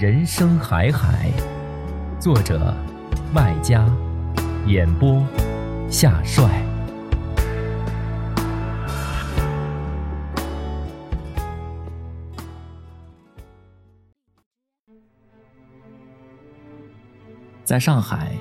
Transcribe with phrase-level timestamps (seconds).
[0.00, 1.30] 人生海海，
[2.18, 2.74] 作者
[3.34, 3.86] 麦家，
[4.66, 5.22] 演播
[5.90, 6.48] 夏帅。
[17.62, 18.32] 在上海，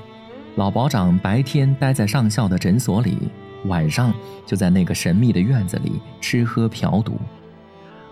[0.56, 3.30] 老保长白天待在上校的诊所里，
[3.66, 4.14] 晚上
[4.46, 7.20] 就在那个神秘的院子里吃喝嫖赌。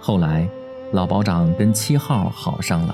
[0.01, 0.45] 后来，
[0.91, 2.93] 老保长跟七号好上了。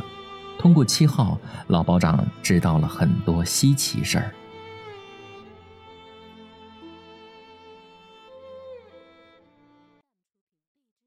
[0.58, 1.38] 通过七号，
[1.68, 4.34] 老保长知道了很多稀奇事儿。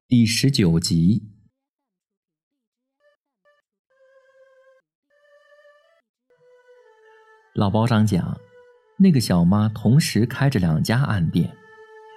[0.07, 1.23] 第十九集，
[7.55, 8.39] 老保长讲，
[8.97, 11.51] 那个小妈同时开着两家暗店，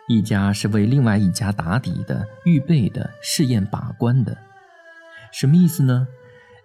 [0.09, 4.37] 一家是为另外一家打底的、预备的、试验把关的，
[5.33, 6.07] 什么意思呢？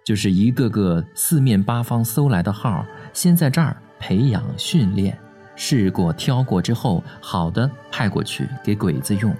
[0.06, 5.18] 就是一个个四面八方搜来的号，先在这儿培养训练，
[5.56, 9.34] 试过挑过之后，好的派过去给鬼子用，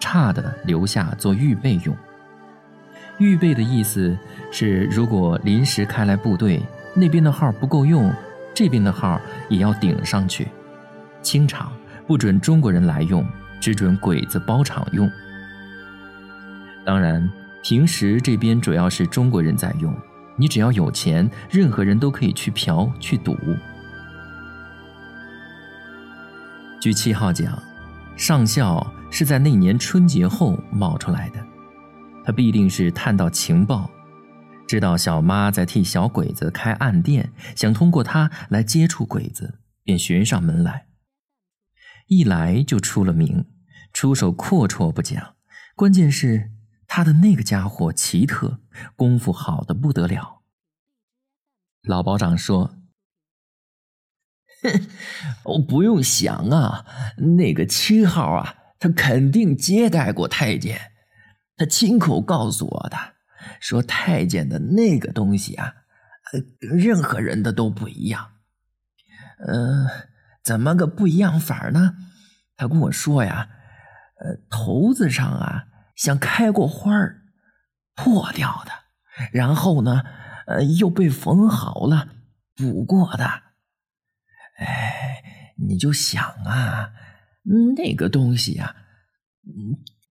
[0.00, 1.96] 差的留下做预备用。
[3.18, 4.18] 预备的意思
[4.50, 6.60] 是，如果临时开来部队，
[6.96, 8.12] 那边的号不够用，
[8.52, 10.48] 这边的号也要顶上去。
[11.22, 11.70] 清场
[12.08, 13.24] 不准中国人来用，
[13.60, 15.08] 只准鬼子包场用。
[16.84, 17.30] 当然，
[17.62, 19.96] 平时这边主要是中国人在用。
[20.38, 23.36] 你只要有钱，任何人都可以去嫖去赌。
[26.80, 27.60] 据七号讲，
[28.16, 31.44] 上校是在那年春节后冒出来的，
[32.24, 33.90] 他必定是探到情报，
[34.68, 40.86] 知道小妈在替小鬼子开暗店，想通过他来接触鬼子，便寻上门来。
[42.06, 43.44] 一来就出了名，
[43.92, 45.34] 出手阔绰不讲，
[45.74, 46.52] 关键是。
[46.88, 48.60] 他的那个家伙奇特，
[48.96, 50.42] 功夫好的不得了。
[51.82, 52.74] 老保长说
[54.62, 54.88] ：“哼，
[55.44, 56.86] 我不用想啊，
[57.36, 60.92] 那个七号啊，他肯定接待过太监。
[61.56, 62.96] 他亲口告诉我的，
[63.60, 65.74] 说太监的那个东西啊，
[66.58, 68.32] 跟任何人的都不一样。
[69.46, 69.86] 嗯，
[70.42, 71.94] 怎么个不一样法呢？
[72.56, 73.50] 他跟我说呀，
[74.20, 75.66] 呃，头子上啊。”
[75.98, 77.22] 像开过花儿，
[77.96, 78.70] 破掉的，
[79.32, 80.04] 然后呢，
[80.46, 82.08] 呃，又被缝好了，
[82.54, 83.24] 补过的。
[84.58, 86.92] 哎，你就想啊，
[87.76, 88.76] 那个东西呀，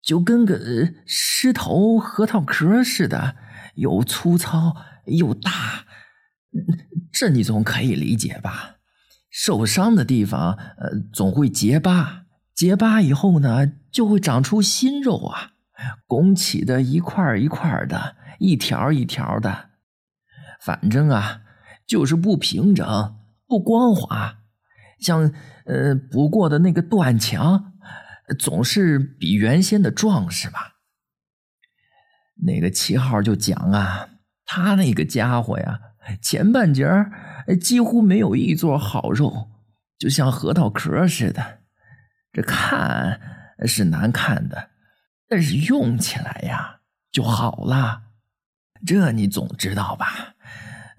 [0.01, 3.35] 就跟个狮头核桃壳似的，
[3.75, 4.77] 又粗糙
[5.07, 5.87] 又大。
[7.11, 8.77] 这你总可以理解吧？
[9.31, 15.55] 受伤的地方，呃，总会结疤，结疤以后呢，就会长出新肉啊。
[16.07, 19.71] 拱起的一块一块的，一条一条的，
[20.61, 21.43] 反正啊，
[21.87, 23.17] 就是不平整、
[23.47, 24.39] 不光滑，
[25.01, 25.33] 像
[25.67, 27.73] 呃补过的那个断墙，
[28.39, 30.75] 总是比原先的壮实吧。
[32.45, 34.09] 那个七号就讲啊，
[34.45, 35.79] 他那个家伙呀，
[36.21, 37.13] 前半截儿
[37.61, 39.51] 几乎没有一撮好肉，
[39.99, 41.61] 就像核桃壳似的，
[42.33, 43.21] 这看
[43.67, 44.71] 是难看的。
[45.33, 46.81] 但是用起来呀
[47.11, 48.03] 就好了，
[48.85, 50.35] 这你总知道吧？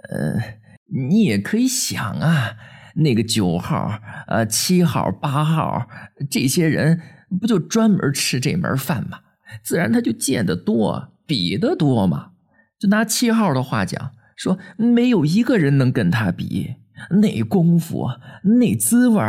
[0.10, 0.58] 呃，
[0.92, 2.58] 你也可以想啊，
[2.96, 5.88] 那个九号、呃七号、八号
[6.32, 7.00] 这些人，
[7.40, 9.20] 不就专门吃这门饭吗？
[9.64, 12.32] 自然他就见得多，比得多嘛。
[12.80, 16.78] 就拿七号的话讲，说没有一个人能跟他比，
[17.22, 18.10] 那功夫、
[18.58, 19.22] 那滋味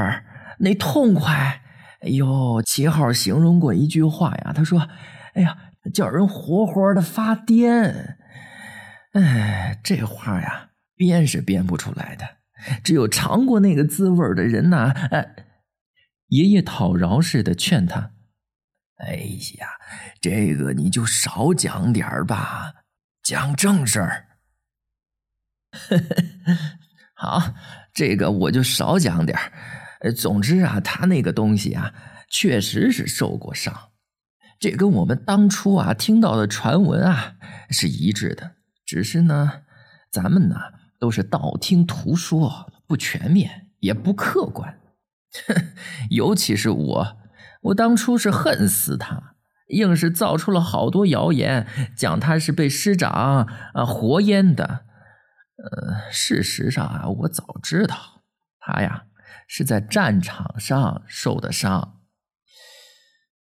[0.61, 1.61] 那痛快。
[2.05, 4.87] 哎呦，七号形容过一句话呀，他说
[5.33, 5.56] ：“哎呀，
[5.95, 8.17] 叫人活活的发癫。”
[9.15, 12.27] 哎，这话呀，编是编不出来的，
[12.85, 14.91] 只有尝过那个滋味的人呐。
[15.11, 15.35] 哎，
[16.29, 18.11] 爷爷讨饶似的劝他
[19.07, 19.15] ：“哎
[19.59, 19.69] 呀，
[20.21, 22.75] 这个你就少讲点儿吧，
[23.23, 24.27] 讲正事儿。
[27.17, 27.55] 好，
[27.95, 29.53] 这个我就少讲点儿。
[30.12, 31.93] 总之啊，他那个东西啊，
[32.29, 33.91] 确实是受过伤，
[34.59, 37.35] 这跟我们当初啊听到的传闻啊
[37.71, 38.53] 是一致的。”
[38.87, 39.62] 只是呢，
[40.12, 40.56] 咱们呢
[41.01, 44.79] 都是道听途说，不全面，也不客观。
[46.11, 47.17] 尤其是我，
[47.62, 49.35] 我当初是恨死他，
[49.69, 51.67] 硬是造出了好多谣言，
[51.97, 53.11] 讲他是被师长
[53.73, 54.85] 啊活淹的。
[55.57, 57.97] 呃，事实上啊，我早知道
[58.61, 59.07] 他呀
[59.46, 62.00] 是在战场上受的伤。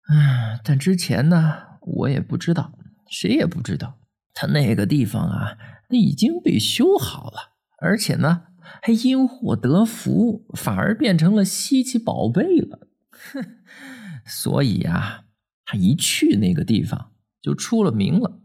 [0.09, 2.73] 嗯，但之前呢，我也不知道，
[3.09, 3.99] 谁也不知道。
[4.33, 5.57] 他那个地方啊，
[5.89, 8.43] 已经被修好了，而且呢，
[8.81, 12.87] 还因祸得福，反而变成了稀奇宝贝了。
[13.11, 13.61] 哼，
[14.25, 15.25] 所以啊，
[15.65, 17.11] 他一去那个地方
[17.41, 18.39] 就出了名了。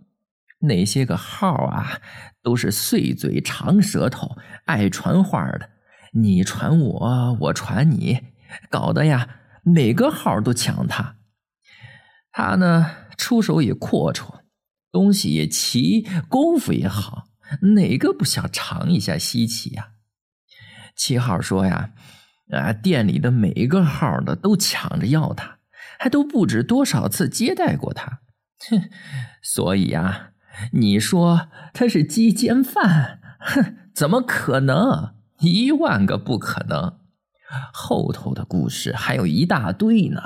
[0.61, 2.00] 那些个号啊，
[2.43, 5.70] 都是碎嘴长舌头、爱传话的，
[6.12, 8.20] 你传我，我传你，
[8.70, 11.17] 搞得呀，每个号都抢他。
[12.31, 14.41] 他呢，出手也阔绰。
[14.93, 17.25] 东西也齐，功夫也好，
[17.75, 19.88] 哪个不想尝一下稀奇呀？
[20.97, 21.91] 七号说呀，
[22.50, 25.59] 啊，店里的每一个号的都抢着要他，
[25.99, 28.20] 还都不止多少次接待过他。
[28.70, 28.88] 哼，
[29.43, 30.31] 所以呀，
[30.73, 33.20] 你说他是鸡奸犯？
[33.38, 35.16] 哼，怎么可能？
[35.41, 36.99] 一万个不可能！
[37.73, 40.21] 后头的故事还有一大堆呢，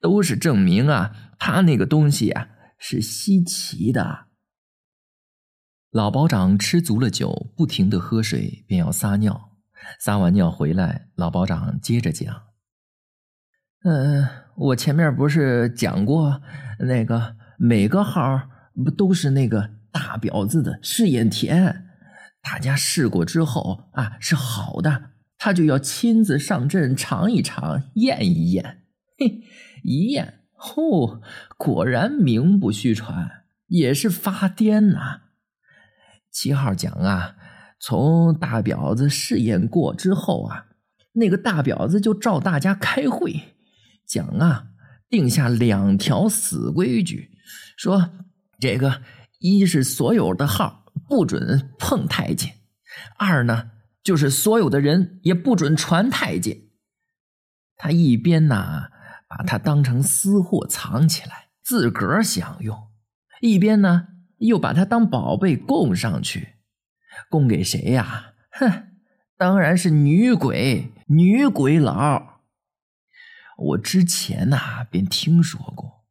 [0.00, 2.48] 都是证明啊，他那个东西啊。
[2.76, 4.26] 是稀奇的。
[5.90, 9.52] 老保长吃足了酒，不停的喝水，便要撒尿。
[9.98, 12.42] 撒完尿回来，老保长接着讲
[13.84, 16.42] ：“嗯，我前面不是讲过，
[16.80, 18.50] 那个每个号
[18.84, 21.83] 不都是那个大婊子的试验田？
[22.44, 28.84] 大家试过之后啊，是好的，他就要亲自上阵尝一尝，验一验。
[29.18, 29.42] 嘿，
[29.82, 30.42] 一验。”
[30.76, 31.20] 哦，
[31.58, 35.22] 果然名不虚传，也是发癫呐。
[36.30, 37.36] 七号讲啊，
[37.78, 40.66] 从大婊子试验过之后啊，
[41.12, 43.54] 那个大婊子就召大家开会，
[44.06, 44.68] 讲啊，
[45.10, 47.30] 定下两条死规矩，
[47.76, 48.10] 说
[48.58, 49.02] 这个
[49.40, 52.58] 一是所有的号不准碰太监，
[53.18, 53.70] 二呢
[54.02, 56.62] 就是所有的人也不准传太监。
[57.76, 58.90] 他一边呐。
[59.26, 62.92] 把它当成私货藏起来，自个儿享用；
[63.40, 64.06] 一边呢，
[64.36, 66.58] 又把它当宝贝供上去，
[67.28, 68.34] 供给谁呀？
[68.52, 68.90] 哼，
[69.36, 72.42] 当然是女鬼、女鬼佬。
[73.58, 76.04] 我之前呐，便听说过，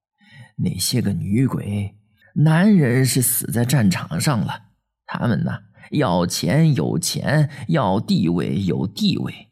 [0.57, 1.95] 那些个女鬼，
[2.35, 4.71] 男人是死在战场上了，
[5.05, 5.51] 他们呢，
[5.91, 9.49] 要钱有钱，要地位有地位，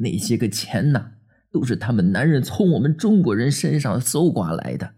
[0.00, 1.12] 那些个钱呢？
[1.50, 4.92] 都是他们男人从我们中国人身上搜刮来的，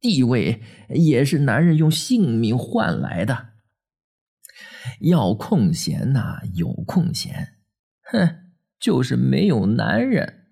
[0.00, 3.48] 地位也是男人用性命换来的。
[5.00, 7.54] 要空闲呐，有空闲，
[8.12, 10.46] 哼，就是没有男人，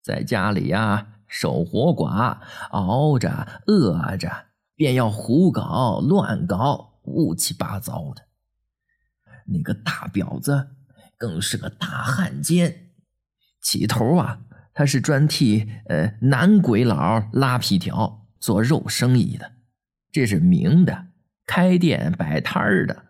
[0.00, 2.38] 在家里呀守活寡，
[2.70, 4.30] 熬着饿着，
[4.76, 8.27] 便要胡搞乱搞，乌七八糟的。
[9.48, 10.68] 那个大婊子
[11.16, 12.90] 更是个大汉奸，
[13.62, 14.40] 起头啊。
[14.74, 19.54] 他是专替呃男鬼佬拉皮条做肉生意的，
[20.12, 21.08] 这是明的，
[21.44, 23.06] 开店摆摊儿的。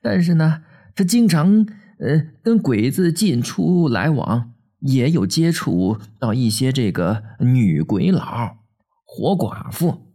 [0.00, 0.64] 但是呢，
[0.96, 1.64] 他经常
[2.00, 8.56] 呃跟鬼子进出来往，也有接触到一些这个女鬼佬、
[9.04, 10.12] 活寡妇，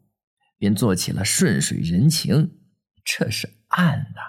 [0.57, 2.57] 便做起了顺水人情。
[3.05, 4.19] 这是暗的，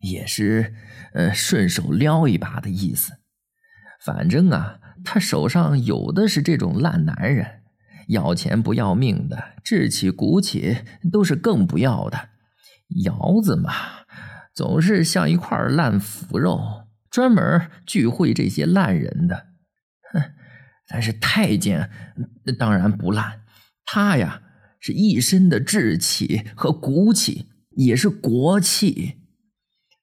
[0.00, 0.74] 也是
[1.14, 3.14] 呃顺手撩一把的意思。
[4.04, 4.78] 反正啊。
[5.02, 7.62] 他手上有的是这种烂男人，
[8.08, 10.76] 要钱不要命的，志气骨气
[11.10, 12.28] 都是更不要的。
[13.02, 13.72] 窑子嘛，
[14.52, 19.46] 总是像一块烂腐肉，专门聚会这些烂人的。
[20.12, 20.22] 哼，
[20.86, 21.88] 但是太监
[22.58, 23.40] 当然不烂，
[23.86, 24.42] 他呀
[24.80, 29.19] 是一身的志气和骨气，也是国气。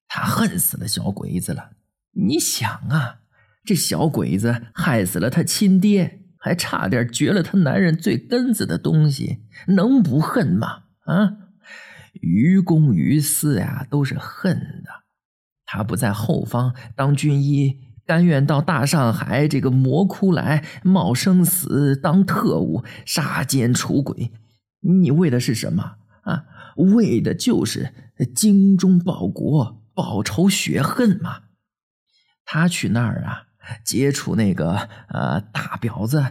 [0.07, 1.71] 他恨死了小鬼子了，
[2.13, 3.19] 你想啊。
[3.65, 10.83] 这小鬼子害死了他亲爹，还差点绝了他男人最根子的东西，能不恨吗？
[11.03, 11.33] 啊！
[12.21, 14.89] 于公于私呀，都是恨的。
[15.65, 24.31] 他不在后方当军医，甘愿到大上海这个魔窟来冒生死当特务，杀奸除鬼。
[24.79, 26.45] 你为的是什么啊？
[26.77, 27.93] 为的就是
[28.33, 31.39] 精忠报国、报仇雪恨嘛。
[32.45, 33.47] 他去那儿啊，
[33.83, 36.23] 接触那个呃大婊子，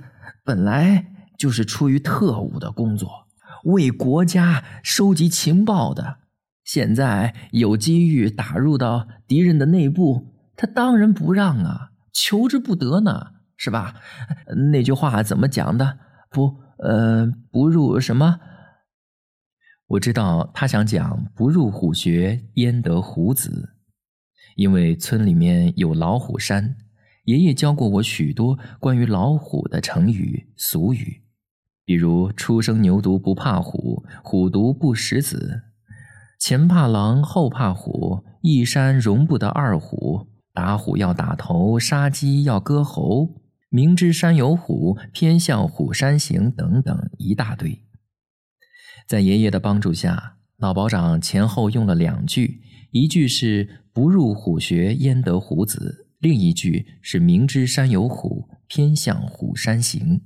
[0.45, 1.05] 本来
[1.37, 3.27] 就是出于特务的工作，
[3.65, 6.19] 为国家收集情报的。
[6.63, 13.97] 现在有机遇打入到敌人的内部，他当然不让啊，求之不得呢，是吧？
[14.71, 15.99] 那句话怎么讲的？
[16.31, 18.39] 不，呃，不入什么？
[19.88, 23.75] 我知道他想讲“不入虎穴，焉得虎子”，
[24.57, 26.76] 因为村里面有老虎山，
[27.26, 31.23] 爷爷教过我许多关于老虎的成语俗语，
[31.85, 35.62] 比如“初生牛犊不怕虎，虎毒不食子”。
[36.40, 40.26] 前怕狼，后怕虎，一山容不得二虎。
[40.52, 43.43] 打虎要打头，杀鸡要割喉。
[43.69, 47.86] 明知山有虎，偏向虎山行，等等一大堆。
[49.07, 60.23] 在爷爷的帮助下，老保长前后用了两句，一句是“不入虎穴，焉得虎子”，另一句是“明知山有虎，偏向虎山行”。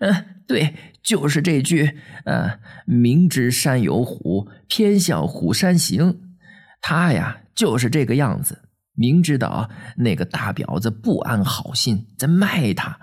[0.00, 1.98] 嗯，对，就是这句。
[2.24, 6.20] 呃，明知山有虎，偏向虎山行。
[6.80, 8.62] 他呀，就是这个样子。
[8.94, 12.98] 明知道那个大婊子不安好心，在卖他。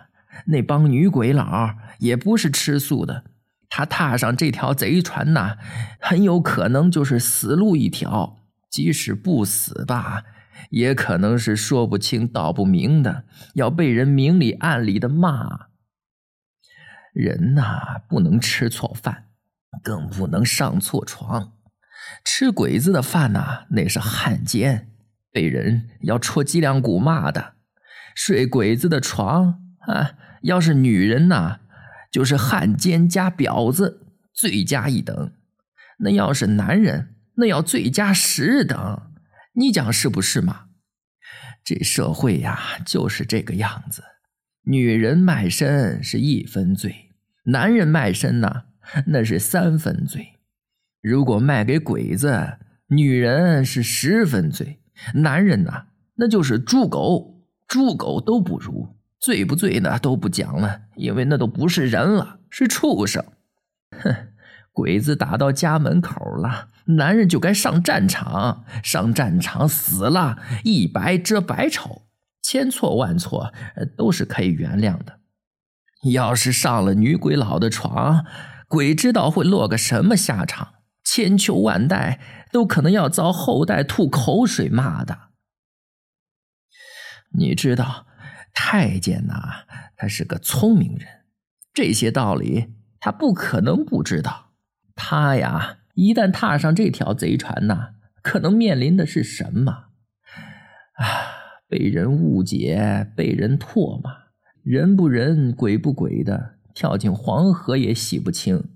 [0.48, 3.25] 那帮女鬼佬也不是吃素的。
[3.75, 5.58] 他踏上这条贼船呐，
[6.00, 8.38] 很有可能就是死路一条。
[8.70, 10.25] 即使不死吧，
[10.70, 13.24] 也可能是说不清道不明的，
[13.56, 15.70] 要被人明里暗里的骂。
[17.15, 19.25] 人呐，不能吃错饭，
[19.82, 21.53] 更不能上错床。
[22.24, 24.92] 吃鬼子的饭呐，那是汉奸，
[25.32, 27.53] 被人要戳脊梁骨骂的；
[28.13, 30.12] 睡鬼子的床啊，
[30.44, 31.60] 要是女人呐，
[32.13, 35.32] 就是汉奸加婊子，罪加一等；
[35.98, 39.01] 那要是男人，那要罪加十等。
[39.53, 40.65] 你讲是不是嘛？
[41.63, 44.03] 这社会呀，就是这个样子。
[44.65, 47.10] 女人卖身是一分罪，
[47.46, 48.65] 男人卖身呢，
[49.08, 50.34] 那是三分罪。
[51.01, 54.79] 如果卖给鬼子，女人是十分罪，
[55.15, 58.96] 男人呢，那就是猪狗，猪狗都不如。
[59.24, 63.24] 醉不醉呢都不讲了，因为那都不是人了，是畜生。
[63.98, 64.13] 哼，
[64.74, 72.01] 鬼子打到家门口了，男人就该上战场，上战场死了，一白遮百丑。
[72.42, 73.53] 千错万错，
[73.96, 75.20] 都是可以原谅的。
[76.12, 78.25] 要是上了女鬼佬的床，
[78.68, 80.74] 鬼知道会落个什么下场，
[81.06, 82.20] 千秋万代
[82.51, 85.30] 都可能要遭后代吐口水骂的。
[87.36, 88.06] 你知道，
[88.53, 91.07] 太监呐，他是个聪明人，
[91.74, 94.51] 这些道理他不可能不知道。
[94.95, 99.86] 他呀，一旦踏上这条贼船呐，可能面临的是什么？
[100.95, 101.05] 啊！
[101.67, 104.15] 被人误解，被人唾骂，
[104.62, 108.69] 人不人，鬼不鬼的，跳进黄河也洗不清。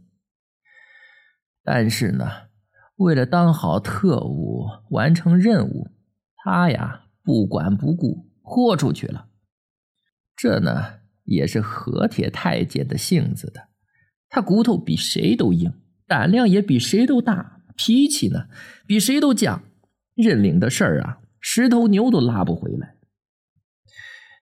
[1.63, 2.25] 但是呢，
[2.95, 5.91] 为了当好特务，完成任务，
[6.37, 9.27] 他呀不管不顾，豁出去了。
[10.37, 13.69] 这呢，也是和铁太监的性子的。
[14.29, 15.73] 他骨头比谁都硬，
[16.05, 18.45] 胆量也比谁都大，脾气呢
[18.85, 19.59] 比谁都犟，
[20.15, 21.19] 认领的事儿啊。
[21.39, 22.95] 十头牛都拉不回来，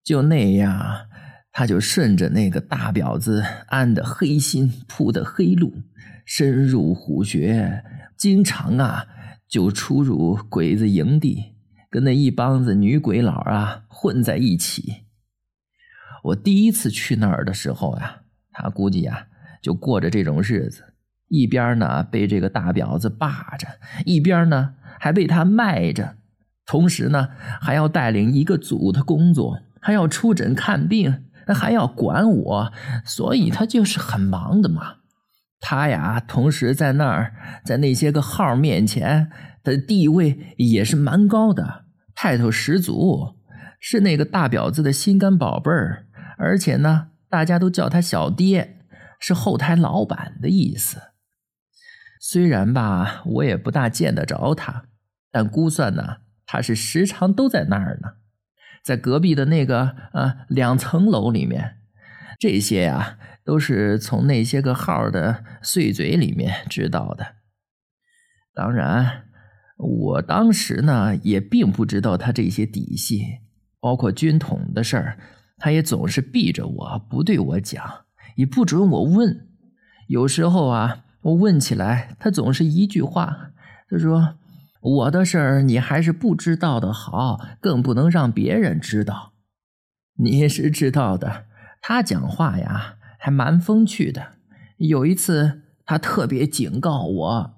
[0.04, 1.08] 就那样，
[1.52, 5.74] 他就顺着那个大婊子安的黑心铺的黑路，
[6.26, 7.84] 深入虎穴，
[8.18, 9.06] 经常啊
[9.48, 11.54] 就出入鬼子营地，
[11.90, 15.05] 跟那一帮子女鬼佬啊混在一起。
[16.26, 19.28] 我第一次去那儿的时候呀，他估计呀
[19.62, 20.84] 就过着这种日子，
[21.28, 23.68] 一边呢被这个大婊子霸着，
[24.06, 26.16] 一边呢还被他卖着。
[26.66, 27.30] 同时呢，
[27.62, 32.74] 还要带领一个组的工作，还要出诊看病，还要管我，
[33.06, 34.96] 所以他就是很忙的嘛。
[35.60, 39.30] 他呀，同时在那儿，在那些个号面前
[39.64, 43.36] 的地位也是蛮高的，派头十足，
[43.80, 46.05] 是那个大婊子的心肝宝贝儿。
[46.38, 48.80] 而且呢，大家都叫他小爹，
[49.20, 51.02] 是后台老板的意思。
[52.20, 54.86] 虽然吧，我也不大见得着他，
[55.32, 56.18] 但估算呢。
[56.48, 58.18] 他是时常都在那儿呢，
[58.84, 61.78] 在隔壁的那个啊两层楼里面，
[62.40, 67.38] 这些呀都是从那些个号的碎嘴里面知道的。
[68.54, 69.24] 当然，
[69.78, 73.40] 我当时呢也并不知道他这些底细，
[73.80, 75.18] 包括军统的事儿，
[75.58, 77.84] 他也总是避着我不对我讲，
[78.36, 79.48] 也不准我问。
[80.08, 83.52] 有时候啊，我问起来，他总是一句话，
[83.90, 84.36] 他说
[84.82, 89.34] ：“我的事儿你还是不知道的好，更不能让别人知道。”
[90.18, 91.46] 你是知道的，
[91.82, 94.34] 他讲话呀还蛮风趣的。
[94.78, 97.54] 有一次，他特别警告我。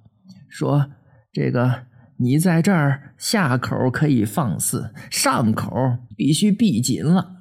[0.48, 0.92] 说
[1.34, 1.84] ：“这个
[2.18, 7.37] 你在这儿下口可以放肆，上口必须闭紧了。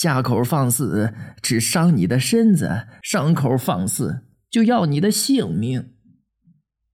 [0.00, 1.12] 下口放肆
[1.42, 5.92] 只伤你的身子，上口放肆就要你的性命。”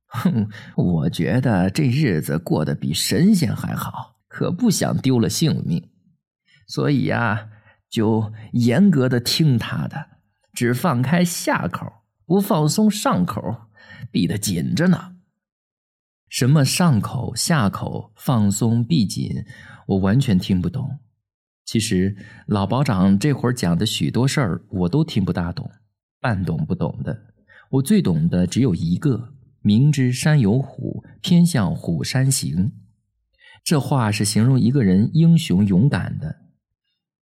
[0.08, 5.90] 哼，我觉得这日子过得比神仙还好，可不想丢了性命，
[6.66, 7.50] 所以呀，
[7.90, 10.06] 就严格的听他的，
[10.54, 11.86] 只放开下口，
[12.24, 13.68] 不放松上口，
[14.10, 15.16] 闭得紧着呢。
[16.30, 19.44] 什么上口下口放松闭紧，
[19.88, 21.00] 我完全听不懂。
[21.64, 22.16] 其实
[22.46, 25.70] 老保长这会儿讲的许多事儿，我都听不大懂，
[26.20, 27.18] 半懂不懂的。
[27.70, 32.72] 我最懂的只有一个：明知山有虎，偏向虎山行。
[33.64, 36.36] 这话是形容一个人英雄勇敢的。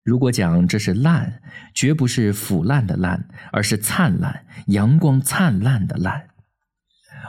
[0.03, 1.41] 如果讲这是烂，
[1.73, 6.29] 绝不是腐烂的烂，而是灿烂、阳光灿烂的烂。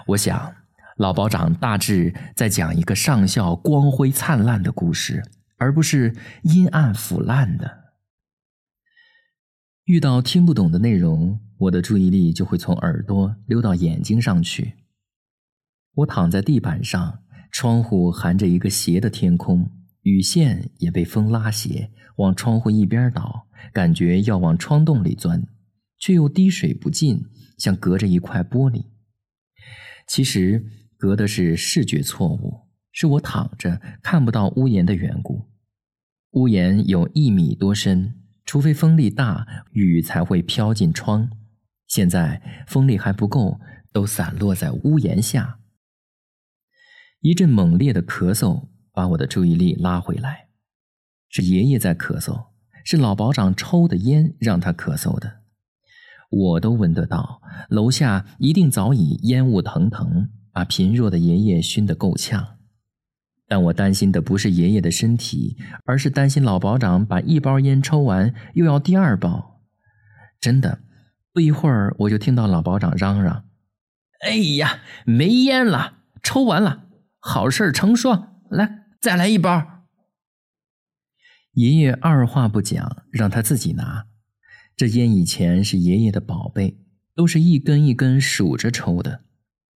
[0.09, 0.55] 我想。
[0.97, 5.25] 老保长大致在讲一个上校光辉灿烂的故事，
[5.57, 7.95] 而不是阴暗腐烂的。
[9.85, 14.75] 遇到听不懂的内容，我的注意力就会从耳朵溜到眼睛上去。
[15.95, 19.71] 我躺在地板上，窗户含着一个斜的天空，
[20.03, 25.47] 雨线也被风拉斜，往窗户一边倒，感觉要往窗洞里钻，
[25.99, 27.25] 却又滴水不进，
[27.59, 28.87] 像隔着一块玻璃。
[30.07, 30.65] 其实。
[30.97, 32.63] 隔的是视觉错误，
[32.95, 35.51] 是我躺着看不到屋檐的缘故。
[36.31, 38.15] 屋檐有一米多深，
[38.45, 41.29] 除非风力大，雨才会飘进窗。
[41.89, 43.61] 现在风力还不够，
[43.93, 45.59] 都散落在屋檐下。
[47.21, 50.47] 一阵猛烈的咳嗽把我的注意力拉回来，
[51.29, 52.47] 是爷爷在咳嗽，
[52.85, 55.41] 是老保长抽的烟让他咳嗽的。
[56.31, 60.31] 我都闻得到，楼下一定早已烟雾腾腾。
[60.53, 62.54] 把贫弱的爷爷熏得够呛，
[63.47, 69.61] 但我担心的不是爷爷的身体，而是担心老保长把一包烟抽完又要第二包。
[70.41, 70.81] 真的，
[71.33, 73.45] 不一会儿我就听到老保长嚷嚷
[74.27, 76.87] ：“哎呀，没烟了，抽完了，
[77.19, 79.85] 好事成双，来，再来一包。”
[81.53, 84.07] 爷爷二话不讲，让他自己拿。
[84.77, 86.79] 这烟以前是爷爷的宝贝，
[87.15, 89.21] 都是一根一根数着抽的。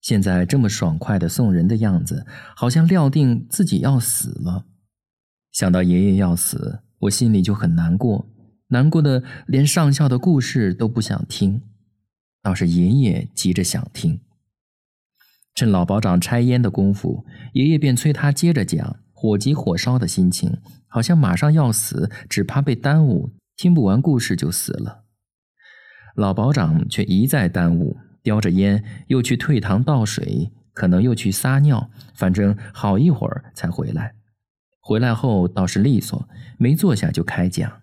[0.06, 4.66] 现在这么爽快的送人的样子，好像料定自己要死了。
[5.52, 8.30] 想到爷爷要死，我心里就很难过，
[8.68, 11.64] 难过的连上校的故事都不想听，
[12.44, 14.22] 倒是爷爷急着想听。
[15.56, 20.56] 趁老保长拆烟的功夫，爷爷便催他接着讲，火急火烧的心情，
[20.88, 25.06] 好像马上要死，只怕被耽误，听不完故事就死了。
[26.16, 27.98] 老保长却一再耽误。
[28.26, 34.16] 叼着烟，又去退堂倒水，可能又去撒尿，反正好一会儿才回来。
[34.82, 37.82] 回来后倒是利索，没坐下就开讲。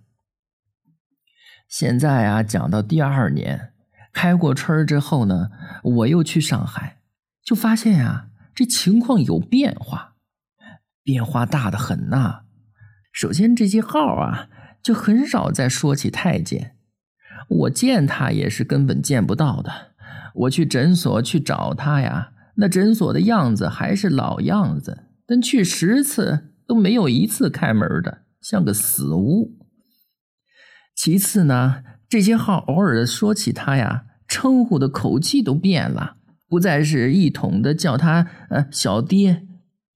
[1.69, 3.73] 现在啊，讲到第二年，
[4.13, 5.51] 开过春之后呢，
[5.85, 6.99] 我又去上海，
[7.45, 10.15] 就发现呀，这情况有变化，
[11.05, 12.43] 变化大的很呐。
[13.13, 14.49] 首先，这些号啊，
[14.83, 16.77] 就很少再说起太监，
[17.49, 19.92] 我见他也是根本见不到的。
[20.35, 29.59] 我去诊所去找他呀，那诊所的样子还是老样子，但去十次都没有一次开门的，像个死屋。
[30.95, 36.17] 其次呢，这些号偶尔说起他呀，称呼的口气都变了，
[36.49, 39.47] 不再是一统的叫他呃小爹，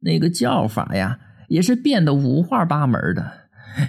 [0.01, 1.18] 那个叫法呀
[1.49, 3.33] 也是变得五花八门的。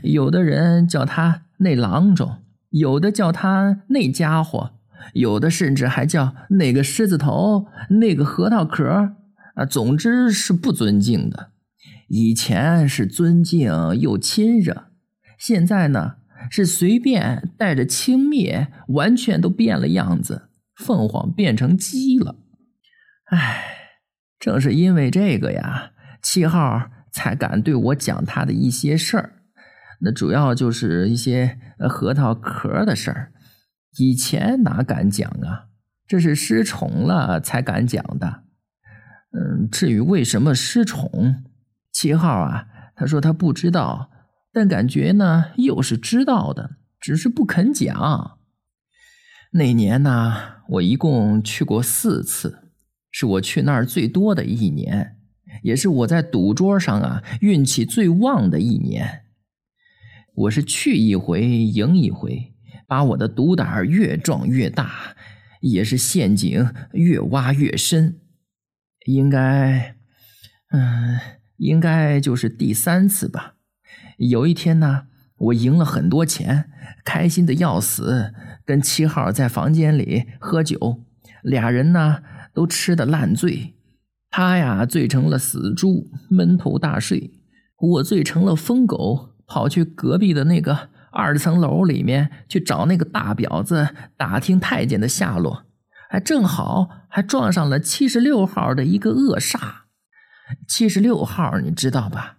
[0.04, 4.77] 有的人叫他那郎中，有的叫他那家伙。
[5.14, 9.16] 有的甚至还叫那个狮子头，那个核桃壳
[9.56, 11.52] 啊，总之是不尊敬的。
[12.10, 14.86] 以前是尊敬又亲热，
[15.38, 16.16] 现在呢
[16.50, 20.50] 是随便带着轻蔑，完全都变了样子。
[20.76, 22.36] 凤凰变成鸡了。
[23.32, 23.64] 唉，
[24.40, 29.34] 正是因为这个呀，七号才敢对我讲他的一些事儿。
[30.02, 31.58] 那主要就是一些
[31.90, 33.32] 核桃壳的事儿。
[33.98, 35.68] 以前哪敢讲啊？
[36.08, 38.44] 这是失宠了才敢讲的。
[39.32, 41.44] 嗯，至于为什么失宠，
[41.92, 44.10] 七号啊，他说他不知道，
[44.54, 48.40] 但感觉呢又是知道的，只是不肯讲。
[49.52, 52.72] 那年呢，我一共去过四次，
[53.12, 55.18] 是我去那儿最多的一年，
[55.64, 59.24] 也是我在赌桌上啊运气最旺的一年。
[60.36, 62.54] 我是去一回赢一回，
[62.88, 65.16] 把我的毒胆越壮越大，
[65.62, 68.22] 也是陷阱越挖越深。
[69.06, 69.96] 应该，
[70.72, 71.20] 嗯，
[71.58, 73.56] 应该就是第三次吧。
[74.18, 76.70] 有一天呢，我赢了很多钱，
[77.04, 78.34] 开心的要死，
[78.66, 81.04] 跟七号在房间里喝酒，
[81.44, 82.24] 俩人呢
[82.54, 83.76] 都吃的烂醉。
[84.30, 87.32] 他呀醉成了死猪，闷头大睡；
[87.78, 89.34] 我醉成了疯狗。
[89.50, 95.66] 跑去隔壁的那个二层楼里面去找那个大婊子，打听太监的下落，
[96.10, 99.60] 还正好还撞上了七十六号的一个恶煞。
[100.68, 102.38] 七十六号你知道吧？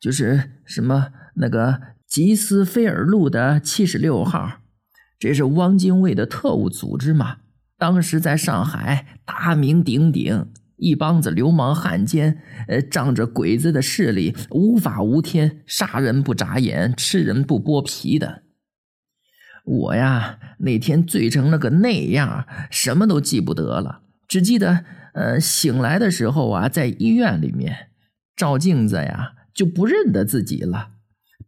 [0.00, 4.58] 就是什么那个吉斯菲尔路的七十六号，
[5.18, 7.38] 这是汪精卫的特务组织嘛？
[7.78, 10.50] 当时在上海大名鼎鼎。
[10.76, 18.42] 一帮子流氓汉奸，呃，仗着鬼子的势力，无法无天，杀人不眨眼，吃人不剥皮的。
[19.64, 24.84] 我呀，那天醉成了个那样，什么都记不得了，只记得，
[25.14, 27.88] 呃，醒来的时候啊，在医院里面
[28.36, 30.88] 照镜子呀，就不认得自己了，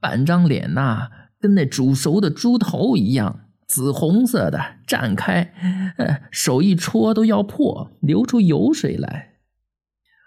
[0.00, 3.45] 半张脸呐，跟那煮熟的猪头一样。
[3.66, 5.52] 紫红色的绽开，
[5.98, 9.34] 呃，手一戳都要破，流出油水来。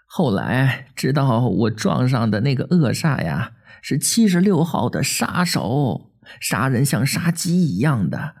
[0.06, 8.34] 后来知道我撞上的那个恶煞呀，是七十六号的杀手，杀人像杀鸡一样的。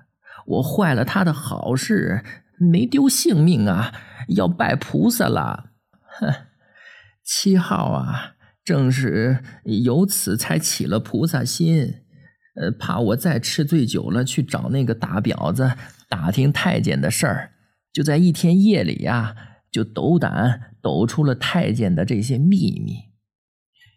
[0.46, 2.24] 我坏了他的好事，
[2.58, 3.92] 没丢性命啊，
[4.28, 5.70] 要拜菩萨了。
[6.18, 6.34] 哼，
[7.22, 8.32] 七号啊，
[8.64, 12.02] 正是由此才起了菩萨心。
[12.56, 15.72] 呃，怕我再吃醉酒了，去找那个大婊子
[16.08, 17.52] 打听太监的事儿，
[17.92, 19.36] 就在一天夜里呀，
[19.70, 22.96] 就斗胆抖出了太监的这些秘密。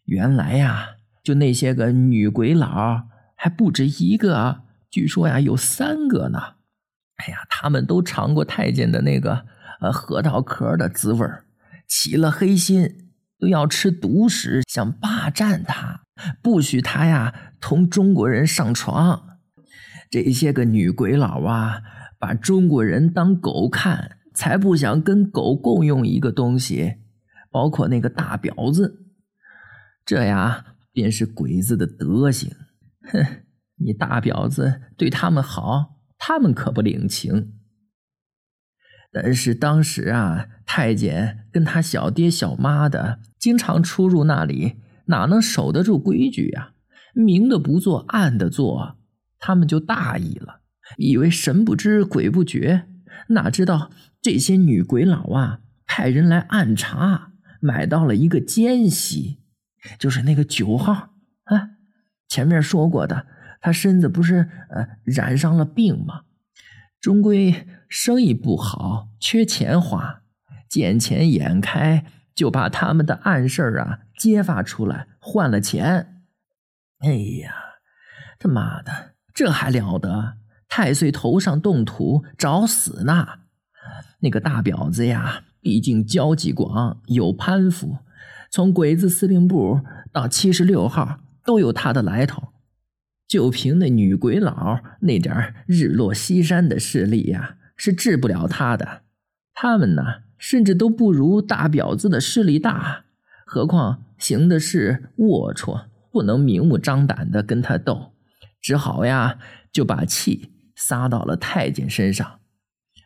[0.06, 0.90] 原来呀，
[1.24, 6.40] 就那些个女鬼佬还不止一个，据说呀有三个呢。
[7.16, 9.46] 哎呀，他们都尝过太监的那个
[9.82, 11.46] 呃核桃壳的滋味儿
[11.88, 16.03] 起了黑心，都要吃独食，想霸占他。
[16.42, 19.40] 不许他呀同中国人上床，
[20.10, 21.82] 这些个女鬼佬啊，
[22.20, 26.96] 把中国人当狗看，才不想跟狗共用一个东西，
[27.52, 29.06] 包括那个大婊子。
[30.06, 32.52] 这呀便是鬼子的德行。
[33.12, 33.44] 哼，
[33.78, 37.54] 你大婊子对他们好，他们可不领情。
[39.12, 44.78] 但是当时啊，太监跟他小爹小妈的经常出入那里。
[45.06, 46.74] 哪能守得住规矩呀？
[47.14, 48.98] 明的不做，暗的做，
[49.38, 50.62] 他们就大意了，
[50.98, 52.88] 以为神不知鬼不觉。
[53.30, 59.40] 哪知道这些女鬼佬啊，派人来暗查，买到了一个奸细，
[60.00, 61.14] 就是那个九号
[61.44, 61.70] 啊。
[62.28, 63.28] 前面说过的，
[63.62, 66.22] 他身子不是呃染上了病吗？
[67.00, 70.24] 终归生意不好，缺钱花，
[70.68, 72.06] 见钱眼开。
[72.36, 76.24] 就把他们的暗事儿啊揭发出来，换了钱。
[77.00, 77.54] 哎呀，
[78.40, 80.38] 他妈的，这还了得！
[80.68, 83.28] 太岁头上动土，找死呢！
[84.22, 87.98] 那个大婊子呀，毕竟交际广，有攀附，
[88.50, 92.54] 从鬼子司令部到七十六号都有他的来头。
[93.28, 99.03] 就凭那女鬼佬那点日落西山的势力呀，是治不了他的。
[99.54, 100.04] 他们呢？
[100.38, 103.06] 甚至都不如大婊子的势力大，
[103.46, 108.12] 何况行的是龌龊，不能明目张胆的跟他斗，
[108.62, 109.40] 只好呀
[109.72, 112.42] 就把气撒到了太监身上，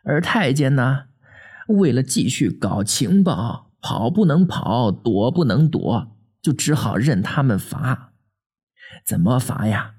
[0.04, 1.04] 而太监呢，
[1.68, 8.14] 为了继续搞情报，跑不能跑，躲不能躲，就只好任他们罚。
[9.06, 9.94] 怎么罚呀？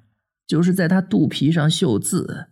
[0.44, 2.48] 就是在他肚皮上绣字，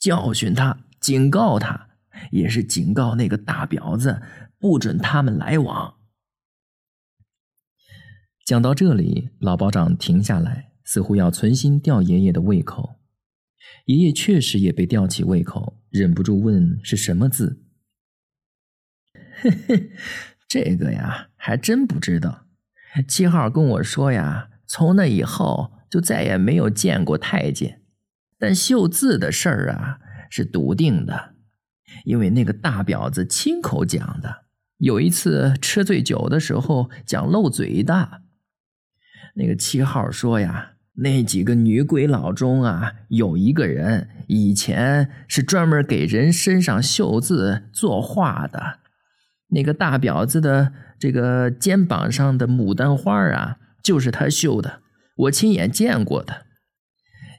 [0.00, 1.87] 教训他，警告他。
[2.30, 4.22] 也是警告那个大婊子，
[4.58, 5.94] 不准他们来往。
[8.44, 12.96] 讲到这里，老保长停下来，似乎要存心吊爷爷的胃口。
[13.84, 17.62] 爷爷确实也被吊起胃口，忍不住问：“是什么字
[19.40, 19.90] ？”“嘿嘿，
[20.48, 22.46] 这个呀，还真不知道。”
[23.06, 27.82] 七号跟我说呀，从那以后就再也没有见过太监，
[28.38, 30.00] 但绣字的事儿啊，
[30.30, 31.34] 是笃定的。
[32.04, 34.44] 因为那个大婊子亲口讲的，
[34.78, 38.22] 有一次吃醉酒的时候讲漏嘴的。
[39.34, 48.80] 那个七号说呀，那几个女鬼佬中啊，有一个人以前是专门给人身上绣字作画的。
[49.50, 54.80] 那个大婊子的这个肩膀上的牡丹花啊，就是他绣的，
[55.16, 56.46] 我亲眼见过的。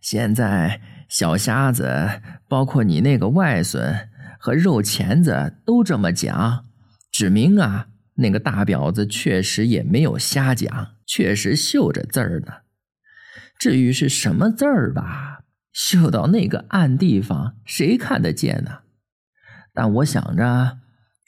[0.02, 4.09] 现在小瞎子，包括你那个外孙
[4.40, 6.66] 和肉钳子都这么讲，
[7.12, 12.54] 指明啊，那个大婊子确实也没有瞎讲，确实绣着字儿呢。
[13.60, 15.42] 至于是什么字儿吧，
[15.74, 18.80] 绣到那个暗地方，谁看得见呢？
[19.74, 20.80] 但我想着。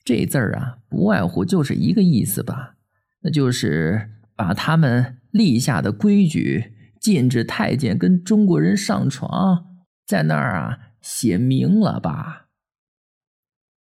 [0.03, 2.73] 这字儿啊，不外乎就是一个意思吧，
[3.21, 9.63] 那就是把他们立下的规矩，禁止太监跟中国人上床，
[10.07, 12.40] 在那儿啊写明了吧。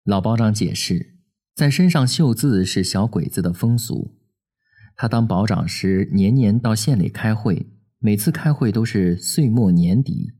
[0.04, 1.18] 老保长解释，
[1.54, 4.16] 在身上绣字是小鬼子的风俗。
[4.96, 7.66] 他当保长时，年年到县里开会，
[7.98, 10.32] 每次开会都是岁末年底，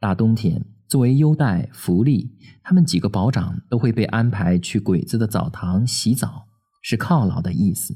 [0.00, 0.64] 大冬天。
[0.88, 6.46] 作为优待福利，他们几个保长都会被安排去鬼子的澡堂洗澡，
[6.80, 7.94] 是犒劳的意思。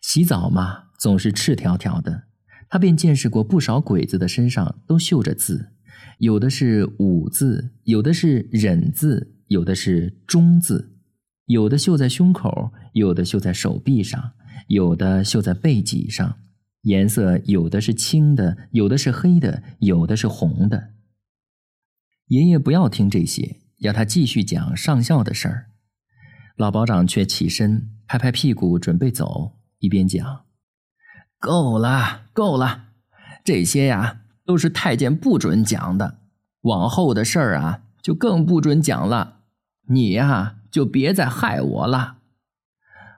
[0.00, 2.28] 洗澡嘛，总是赤条条的。
[2.68, 5.72] 他便见识过不少鬼子的身上都绣着字，
[6.18, 10.96] 有的是武字，有的是忍字，有的是中字，
[11.44, 14.32] 有的绣在胸口，有的绣在手臂上，
[14.66, 16.38] 有的绣在背脊上。
[16.84, 20.94] 颜色有的是青的，有的是黑的，有的是红的。
[22.28, 25.66] 爷爷不要听这些，要他继续讲上校的事儿。
[26.56, 30.46] 老保长却起身拍拍屁股准备走，一边讲
[31.38, 32.86] ：“够了，够了，
[33.44, 36.20] 这些呀都是太监不准讲的，
[36.62, 39.41] 往后的事儿啊就更不准讲了。
[39.92, 42.16] 你呀就别再害我了。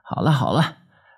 [0.03, 0.77] 好了好了，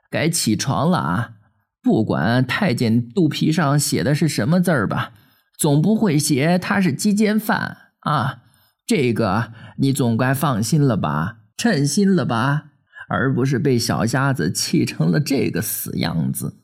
[0.09, 1.33] 该起床了啊！
[1.81, 5.13] 不管太监肚皮上写的是什么字儿吧，
[5.57, 8.43] 总不会写他是鸡奸犯。”啊，
[8.85, 12.71] 这个你总该放心了吧，称心了吧，
[13.09, 16.61] 而不是被小瞎子气成了这个死样子。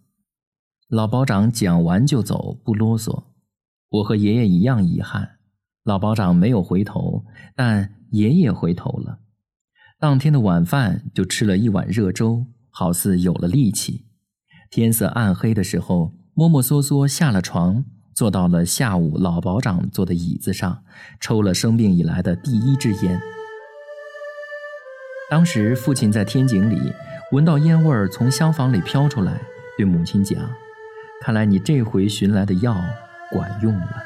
[0.88, 3.26] 老保长讲完就走，不啰嗦。
[3.90, 5.38] 我和爷爷一样遗憾，
[5.84, 7.26] 老保长没有回头，
[7.56, 9.20] 但爷爷回头了。
[10.00, 14.06] 当天的晚饭就吃了一碗热粥，好似有了力气。
[14.70, 17.86] 天色暗黑的时候，摸摸索索下了床。
[18.16, 20.84] 坐到了下午老保长坐的椅子上，
[21.20, 23.20] 抽了生病以来的第一支烟。
[25.32, 26.94] 当时父亲在天井里
[27.32, 29.42] 闻到烟味儿从厢房里飘出来，
[29.78, 30.40] 对母亲讲
[31.26, 32.80] ：“看来你这回寻来的药
[33.32, 34.04] 管用了。”